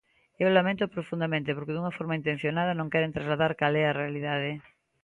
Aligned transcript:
Eu 0.43 0.47
laméntoo 0.57 0.93
profundamente 0.95 1.55
porque 1.55 1.75
dunha 1.75 1.95
forma 1.97 2.17
intencionada 2.19 2.77
non 2.79 2.91
queren 2.93 3.15
trasladar 3.17 3.51
cal 3.59 3.73
é 3.81 3.85
a 3.87 3.97
realidade. 4.01 4.51